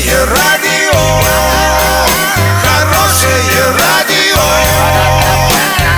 Хорошее 0.00 0.24
радио, 0.24 0.98
хорошее 2.62 3.64
радио, 3.78 4.40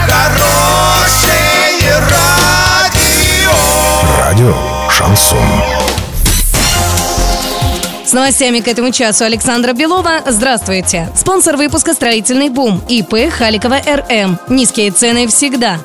хорошее 0.08 1.98
радио. 2.10 3.52
Радио 4.18 4.56
Шансон. 4.90 5.38
С 8.04 8.12
новостями 8.12 8.58
к 8.58 8.66
этому 8.66 8.90
часу 8.90 9.24
Александра 9.24 9.72
Белова. 9.72 10.20
Здравствуйте. 10.26 11.08
Спонсор 11.14 11.56
выпуска 11.56 11.94
«Строительный 11.94 12.48
бум» 12.48 12.82
ИП 12.88 13.32
Халикова 13.32 13.80
РМ. 13.86 14.38
Низкие 14.48 14.90
цены 14.90 15.28
всегда. 15.28 15.78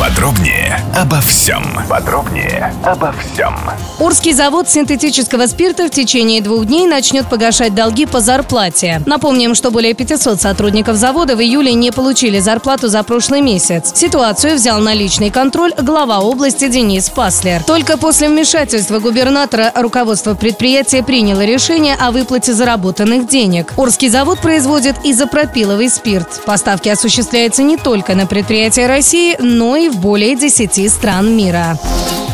Подробнее 0.00 0.80
обо 0.96 1.20
всем. 1.20 1.64
Подробнее 1.88 2.53
обо 2.84 3.12
всем. 3.12 3.54
Урский 3.98 4.32
завод 4.32 4.68
синтетического 4.68 5.46
спирта 5.46 5.86
в 5.86 5.90
течение 5.90 6.40
двух 6.40 6.66
дней 6.66 6.86
начнет 6.86 7.26
погашать 7.28 7.74
долги 7.74 8.06
по 8.06 8.20
зарплате. 8.20 9.02
Напомним, 9.06 9.54
что 9.54 9.70
более 9.70 9.94
500 9.94 10.40
сотрудников 10.40 10.96
завода 10.96 11.36
в 11.36 11.40
июле 11.40 11.74
не 11.74 11.90
получили 11.92 12.40
зарплату 12.40 12.88
за 12.88 13.02
прошлый 13.02 13.40
месяц. 13.40 13.92
Ситуацию 13.94 14.54
взял 14.56 14.80
на 14.80 14.94
личный 14.94 15.30
контроль 15.30 15.72
глава 15.80 16.20
области 16.20 16.68
Денис 16.68 17.08
Паслер. 17.08 17.62
Только 17.64 17.96
после 17.96 18.28
вмешательства 18.28 18.98
губернатора 18.98 19.72
руководство 19.74 20.34
предприятия 20.34 21.02
приняло 21.02 21.44
решение 21.44 21.94
о 21.94 22.10
выплате 22.10 22.52
заработанных 22.52 23.28
денег. 23.28 23.72
Урский 23.76 24.08
завод 24.08 24.40
производит 24.40 24.96
изопропиловый 25.04 25.88
спирт. 25.88 26.42
Поставки 26.44 26.88
осуществляются 26.88 27.62
не 27.62 27.76
только 27.76 28.14
на 28.14 28.26
предприятия 28.26 28.86
России, 28.86 29.36
но 29.38 29.76
и 29.76 29.88
в 29.88 29.98
более 29.98 30.36
10 30.36 30.90
стран 30.90 31.36
мира. 31.36 31.78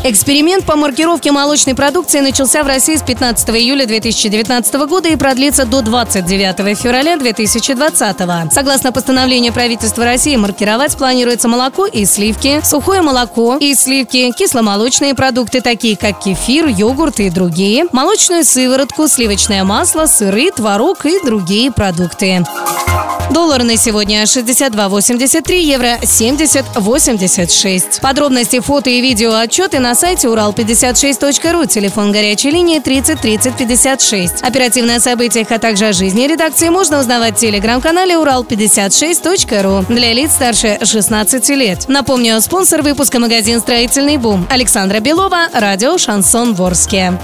Эксперимент 0.03 0.65
по 0.65 0.75
маркировке 0.75 1.31
молочной 1.31 1.75
продукции 1.75 2.21
начался 2.21 2.63
в 2.63 2.67
России 2.67 2.95
с 2.95 3.03
15 3.03 3.49
июля 3.49 3.85
2019 3.85 4.73
года 4.87 5.09
и 5.09 5.15
продлится 5.15 5.63
до 5.63 5.83
29 5.83 6.75
февраля 6.75 7.17
2020. 7.17 8.51
Согласно 8.51 8.91
постановлению 8.91 9.53
правительства 9.53 10.03
России, 10.03 10.35
маркировать 10.35 10.97
планируется 10.97 11.47
молоко 11.47 11.85
и 11.85 12.05
сливки, 12.05 12.61
сухое 12.63 13.03
молоко 13.03 13.57
и 13.57 13.75
сливки, 13.75 14.31
кисломолочные 14.35 15.13
продукты, 15.13 15.61
такие 15.61 15.95
как 15.95 16.19
кефир, 16.19 16.65
йогурт 16.65 17.19
и 17.19 17.29
другие, 17.29 17.85
молочную 17.91 18.43
сыворотку, 18.43 19.07
сливочное 19.07 19.63
масло, 19.63 20.07
сыры, 20.07 20.49
творог 20.49 21.05
и 21.05 21.23
другие 21.23 21.71
продукты. 21.71 22.43
Доллар 23.31 23.63
на 23.63 23.77
сегодня 23.77 24.23
62.83, 24.23 25.57
евро 25.57 25.97
70.86. 26.01 28.01
Подробности, 28.01 28.59
фото 28.59 28.89
и 28.89 28.99
видео 28.99 29.33
отчеты 29.33 29.79
на 29.79 29.95
сайте 29.95 30.27
урал56.ру, 30.27 31.65
телефон 31.65 32.11
горячей 32.11 32.51
линии 32.51 32.79
30 32.79 33.21
30 33.21 33.55
56. 33.55 34.41
Оперативные 34.41 34.97
о 34.97 34.99
событиях, 34.99 35.49
а 35.51 35.59
также 35.59 35.85
о 35.85 35.93
жизни 35.93 36.27
редакции 36.27 36.67
можно 36.67 36.99
узнавать 36.99 37.37
в 37.37 37.39
телеграм-канале 37.39 38.15
урал56.ру 38.15 39.85
для 39.87 40.11
лиц 40.11 40.33
старше 40.33 40.79
16 40.83 41.47
лет. 41.49 41.85
Напомню, 41.87 42.41
спонсор 42.41 42.81
выпуска 42.81 43.19
магазин 43.19 43.61
«Строительный 43.61 44.17
бум» 44.17 44.45
Александра 44.49 44.99
Белова, 44.99 45.47
радио 45.53 45.97
«Шансон 45.97 46.53
Ворске». 46.53 47.17